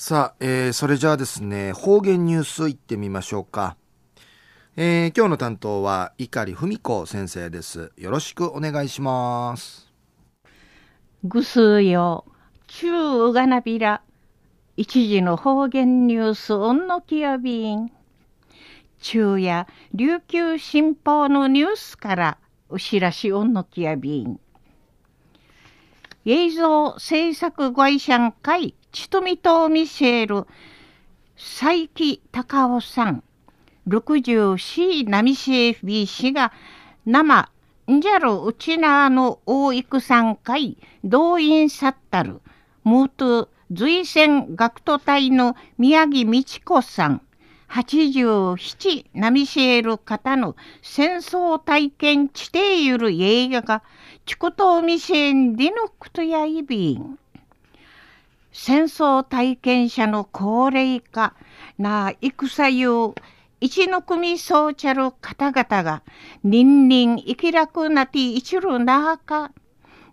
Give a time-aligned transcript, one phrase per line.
[0.00, 3.76] さあ、えー、それじゃあですね、方言ニュースいってみましょうか。
[4.76, 7.90] えー、今日の担当は碇文子先生です。
[7.96, 9.92] よろしくお願いします。
[11.24, 12.24] ぐすよ、
[12.68, 14.02] 中うがなびら、
[14.76, 17.90] 一時の方言ニュースおんのきやびん。
[19.00, 22.38] 中や琉球新報のニュースから
[22.68, 24.38] お知らしおんのきやびん。
[26.24, 30.46] 映像制作会社会ちとみとミシェル
[31.36, 33.22] 佐伯隆夫さん
[33.86, 36.52] 64ナミシェフビ氏が
[37.04, 37.50] 生
[37.90, 42.40] んじゃるうちなの大育さん会動員さったる
[42.82, 47.22] ムート随戦学徒隊の宮城美智子さん
[47.68, 53.82] 87ナミシェール方の戦争体験地底ゆる映画が
[54.24, 57.18] チコトミシェンディノクトやイビン。
[58.52, 61.34] 戦争体験者の高齢化
[61.78, 63.14] な戦ゆ
[63.60, 66.02] 一の組そうちゃる方々が、
[66.44, 69.50] ニンニン生き楽なて一るなあか、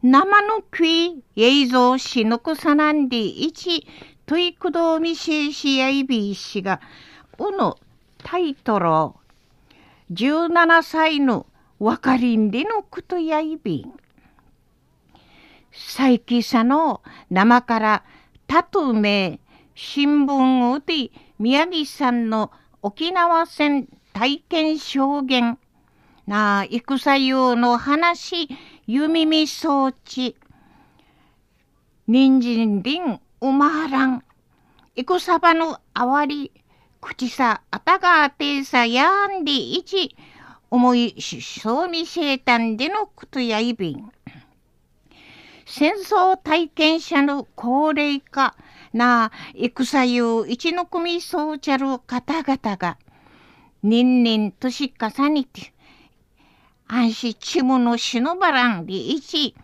[0.01, 3.87] 生の食い映像しのくさなんで一、
[4.25, 6.81] トイクドミシェシやいびいしが、
[7.37, 7.77] うの
[8.17, 9.15] タイトルを、
[10.11, 11.45] 17歳の
[11.77, 13.93] 若りんでのくとやいびん。
[15.71, 18.03] 佐伯さの生から
[18.47, 19.39] たとめ
[19.75, 22.51] 新聞をで宮城さんの
[22.81, 25.57] 沖縄戦体験証言。
[26.27, 28.47] なあ戦用の話
[28.87, 30.37] 湯耳装置。
[32.07, 34.23] 人参林うまらん
[34.95, 36.51] 戦場のあわり
[37.01, 40.15] 口さあたがあてさやんでいち。
[40.71, 44.11] 思いそうみせたんでのことやいびん。
[45.65, 48.55] 戦争体験者の高齢化
[48.93, 52.97] な戦ゆ一の組そうちゃる方々が、
[53.81, 55.73] 年々年重ねて、
[56.87, 59.55] 安心ちむのしのばらんで一、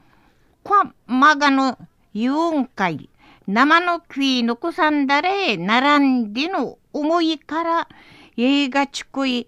[0.63, 0.73] こ
[1.05, 1.77] まがの
[2.13, 3.09] 遊ん会、
[3.47, 7.87] 生の食い残さんだれ、並んでの思いから、
[8.37, 9.47] 映画ちくい、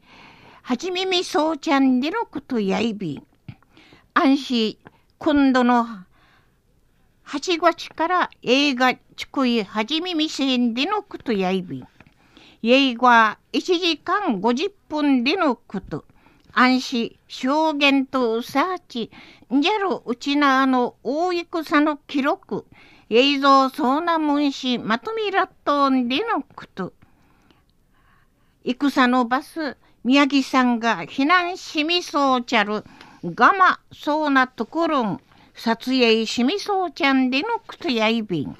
[0.61, 3.21] はじめみそうちゃんでのことやいび、
[4.13, 4.77] 安心、
[5.17, 5.87] 今度の
[7.25, 11.83] 8月から映画ちくいはじめみせんでのことやいび。
[12.61, 16.05] 映画1時間50分でのこと。
[16.55, 19.09] 安心証言とうさち、
[19.49, 22.67] じゃるうちなあの大戦の記録、
[23.09, 26.93] 映像そうなもんしまとめらっとんでのこと。
[28.63, 32.83] 戦のバス、宮城さんが避難しみそうちゃる、
[33.25, 35.21] がまそうなところん、
[35.55, 38.57] 撮影しみそうちゃんでのくとやいびん。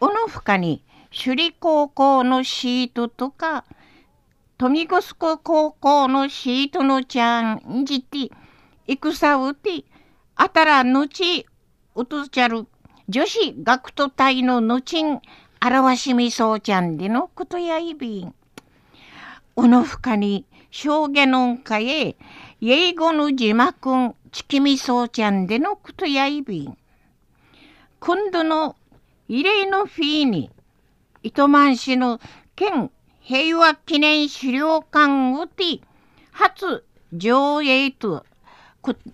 [0.00, 3.64] おのふかに首里高校のシートとか、
[4.58, 5.00] 富城
[5.38, 8.30] 高校のシートのちゃんじて、
[8.86, 9.84] 戦うて、
[10.34, 11.46] あたらのち、
[11.94, 12.66] うとちゃる
[13.08, 15.20] 女子学徒隊ののちん、
[15.64, 18.34] 表しみそうちゃんでのことやいびん。
[19.56, 22.16] おのふかに証言のんかへ、
[22.60, 26.76] 英語の字幕ちきみそうちゃんでのことやいびん。
[28.00, 28.76] 今度の
[29.28, 30.50] 異例のフィーに、
[31.22, 32.20] 糸満市の
[32.54, 32.90] 県
[33.20, 35.80] 平和記念資料館をて、
[36.32, 38.24] 初上映と、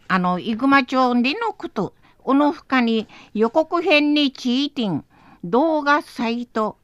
[0.09, 1.95] あの、イグマ町でのこと、
[2.25, 5.05] おのふかに予告編についてん、
[5.45, 6.79] 動画サイト、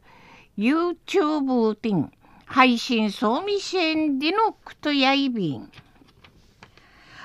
[0.56, 2.12] YouTube てん、
[2.52, 5.70] 配信そうみせんでのことやいびん。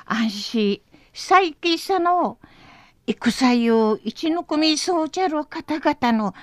[0.06, 0.82] 安心
[1.16, 2.38] 最近さの
[3.08, 6.36] 戦ゆ一の組そうちゃる方々の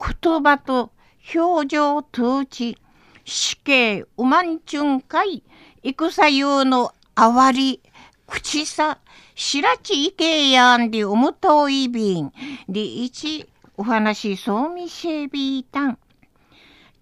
[0.00, 0.90] 言葉と
[1.32, 2.76] 表情通知
[3.24, 5.44] 死刑うまんちゅんかい
[5.84, 7.80] 戦ゆのあわり
[8.26, 8.98] 口さ
[9.36, 12.32] 白ちいけやんでおむといびん
[12.68, 15.98] で一お話そうみせびいたん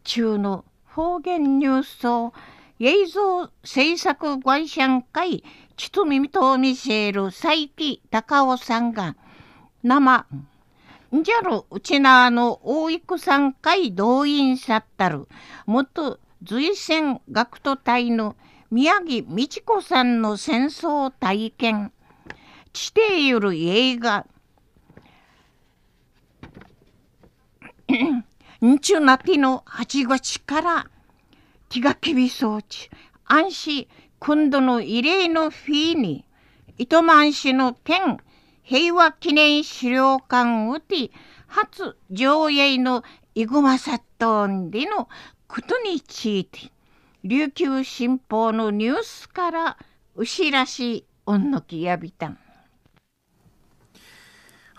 [0.04, 2.34] 中の方言ニュースを
[2.78, 5.42] 映像制作会社会
[5.76, 9.16] ちとみみとみせる佐伯高尾さんが
[9.82, 10.26] 生
[11.14, 15.28] んじゃるうちなの大育さん会動員さったる
[15.64, 18.36] 元随戦学徒隊の
[18.70, 21.92] 宮城美智子さんの戦争体験
[22.74, 24.26] 地底ゆる映画。
[28.64, 30.86] んちゅなての8月から
[31.68, 32.90] 気が厳そうち。
[33.24, 33.88] 安心
[34.18, 36.24] 今度の異例のフィーに、
[36.78, 38.18] 糸満市の県
[38.62, 41.10] 平和記念資料館をて、
[41.48, 43.02] 初上映の
[43.34, 45.08] イグマサットンでの
[45.48, 46.70] ことについて
[47.24, 49.76] 琉球新報のニュースから
[50.14, 52.38] 牛らしいおんのきやびたん。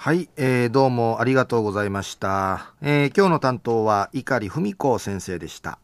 [0.03, 5.79] はい、えー、どうもありがとうございました、えー、今日の担当は碇文子先生でした。